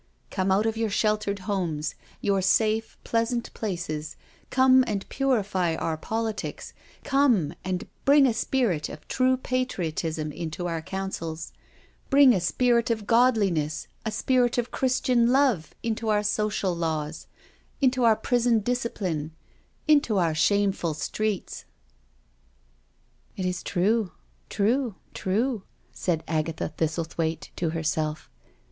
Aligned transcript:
Come 0.31 0.51
out 0.51 0.65
of 0.65 0.75
your 0.77 0.87
IN 0.87 0.89
MIDDLEHAM 0.89 0.97
CHURCH 1.27 1.39
199 1.47 1.83
sheltered 1.83 1.93
homes, 1.93 1.95
your 2.21 2.41
safe, 2.41 2.97
pleasant 3.03 3.53
places, 3.53 4.15
come 4.49 4.83
and 4.87 5.07
purify 5.09 5.75
our 5.75 5.95
politics, 5.95 6.73
come 7.03 7.53
and 7.63 7.87
bring 8.03 8.25
a 8.25 8.33
spirit 8.33 8.89
of 8.89 9.07
true 9.07 9.37
patriotism 9.37 10.31
into 10.31 10.65
our 10.65 10.81
councils— 10.81 11.53
bring 12.09 12.33
a 12.33 12.39
spirit 12.41 12.89
of 12.89 13.05
godli 13.05 13.51
ness, 13.51 13.85
a 14.03 14.09
spirit 14.09 14.57
of 14.57 14.71
Christian 14.71 15.27
love 15.31 15.75
into 15.83 16.09
our 16.09 16.23
social 16.23 16.75
laws, 16.75 17.27
into 17.79 18.03
our 18.03 18.15
prison 18.15 18.57
discipline, 18.61 19.35
into 19.87 20.17
our 20.17 20.33
shameful 20.33 20.95
streets," 20.95 21.65
••••••"It 23.37 23.47
is 23.47 23.61
true— 23.61 24.13
true— 24.49 24.95
true," 25.13 25.61
said 25.93 26.23
Agatha 26.27 26.73
Thistlethwaite 26.75 27.49
to 27.57 27.69
herself. 27.69 28.31